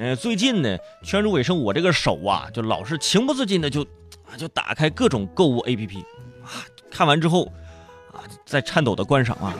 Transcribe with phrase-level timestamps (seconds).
[0.00, 3.84] 呃，最近呢，全主尾声我这个手啊，就老是情不自禁的就，
[4.38, 5.98] 就打开各种购物 APP，
[6.42, 7.44] 啊，看完之后
[8.10, 9.52] 啊，在颤抖的观赏啊。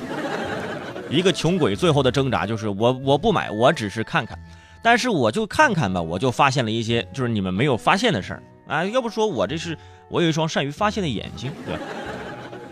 [1.11, 4.39] 一个穷鬼最后的挣扎就是我我不买，我只是看看，
[4.83, 8.83] 但是我就看看吧，我就发现了一些就是你们没有发现的事儿啊。
[8.87, 9.77] 要不说我这是
[10.09, 11.77] 我有一双善于发现的眼睛，对？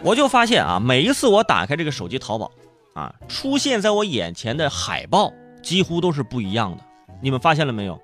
[0.02, 2.50] 我就发现啊，每一次我打开这个手机淘宝
[2.94, 5.30] 啊，出现在我眼前的海报
[5.62, 6.87] 几乎都是不一样的。
[7.20, 8.00] 你们发现了没有？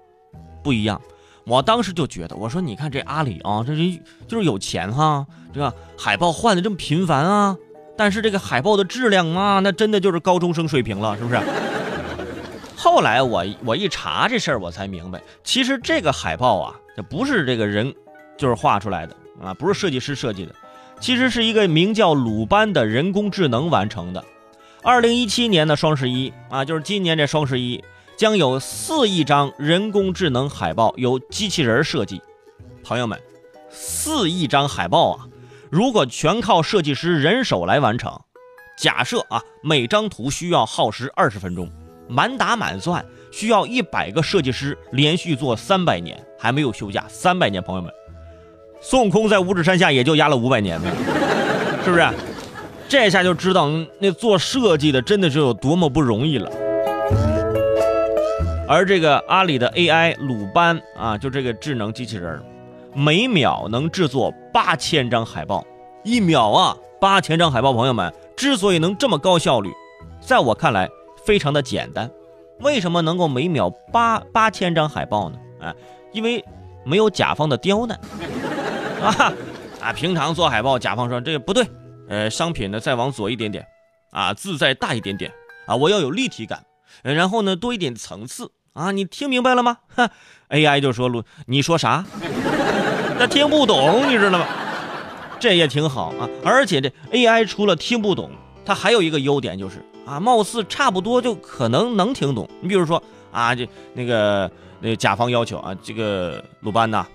[0.62, 1.00] 不一样。
[1.46, 5.72] 我当时就觉得，我说你看这阿里啊，这是就是有钱哈，对吧？
[5.98, 7.56] 海报换的这么频繁啊。
[7.96, 11.38] 但是这个海报的质量啊，那真的就是高中生水平了，是不是？
[12.77, 17.94] 后来我我一查这事儿，我才明白，其实这个海报啊，这不是这个人
[18.36, 20.55] 就是画出来的啊，不是设计师设计的，
[20.98, 24.24] 其实是一个名叫鲁班的人工智能完成的。
[24.83, 27.83] 二零一七年的双十一啊，就是今年这双十一，
[28.16, 32.20] 将有四亿张人工智能海报由机器人设计。
[32.82, 33.20] 朋友们，
[33.70, 35.27] 四亿张海报啊！
[35.70, 38.12] 如果全靠设计师人手来完成，
[38.78, 41.69] 假设啊，每张图需要耗时二十分钟，
[42.08, 47.61] 满打满算需要一百个设计师连续做三百年，还没有休假三百年。
[47.61, 47.91] 朋友们，
[48.80, 50.89] 孙悟空在五指山下也就压了五百年呗，
[51.84, 52.06] 是不是？
[52.86, 56.48] 这下就知道那做设计的真的是有多么不容易了。
[58.67, 62.43] 而这个阿里的 AI 鲁班啊，就这个智能机器人。
[62.95, 65.65] 每秒能制作八千张海报，
[66.05, 67.73] 一秒啊，八千张海报。
[67.73, 69.70] 朋友们，之所以能这么高效率，
[70.20, 70.89] 在我看来
[71.27, 72.11] 非常的简单。
[72.61, 75.39] 为什么能够每秒八八千张海报呢？
[75.61, 75.75] 啊，
[76.12, 76.42] 因为
[76.85, 77.98] 没有甲方的刁难
[79.03, 79.33] 啊
[79.81, 79.92] 啊！
[79.92, 81.67] 平常做海报，甲方说这个不对，
[82.09, 83.67] 呃，商品呢再往左一点点，
[84.12, 85.31] 啊，字再大一点点，
[85.67, 86.65] 啊，我要有立体感，
[87.03, 89.78] 然后呢多一点层次啊，你听明白了吗？
[89.95, 90.11] 哈
[90.50, 92.05] ，AI 就说路，你说啥？
[93.19, 94.47] 他听不懂，你知道吗？
[95.39, 96.28] 这也挺好啊。
[96.45, 98.30] 而且这 AI 除了听不懂，
[98.64, 102.48] 它还有一个优点就是啊，貌似差不多就可能能听懂。
[102.61, 107.07] 你比如说啊，这那个那甲方要求啊，这个鲁班呐，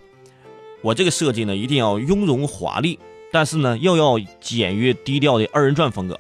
[0.82, 2.98] 我这个设计呢一定要雍容华丽，
[3.32, 6.18] 但是呢又要简约低调的二人转风格，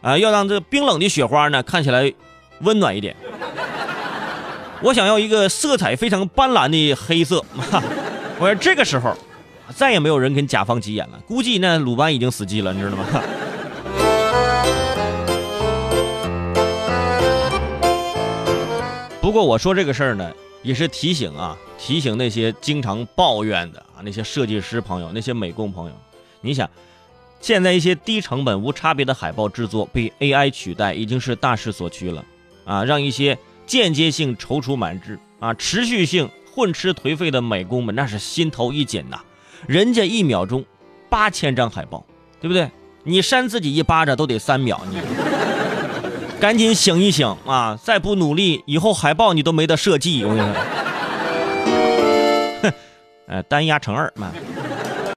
[0.00, 2.12] 啊，要让这冰冷的雪花呢看起来
[2.62, 3.14] 温暖一点。
[4.82, 7.44] 我想要一个色彩非常斑斓的黑色。
[8.38, 9.16] 我说这个时候，
[9.74, 11.20] 再也没有人跟甲方急眼了。
[11.26, 13.04] 估计那鲁班已经死机了，你知道吗？
[19.20, 25.94] 不过我说这个事儿呢，也是提醒啊，提醒那些经常抱怨的啊，那些设计师朋友，那些美工朋友。
[26.40, 26.68] 你想，
[27.40, 32.24] 现在一些低成本、无差别的海报制作被 AI 取代，已经是大势所趋了
[32.64, 32.84] 啊！
[32.84, 36.28] 让一些间接性踌躇满志啊，持续性。
[36.54, 39.18] 混吃颓废的美工们那是心头一紧呐，
[39.66, 40.62] 人家一秒钟
[41.08, 42.04] 八千张海报，
[42.42, 42.70] 对不对？
[43.04, 44.98] 你扇自己一巴掌都得三秒，你
[46.38, 47.78] 赶紧醒一醒啊！
[47.82, 50.22] 再不努力，以后海报你都没得设计。
[50.24, 50.62] 我跟你说，
[52.64, 52.72] 哼，
[53.28, 54.30] 呃，单压乘二嘛。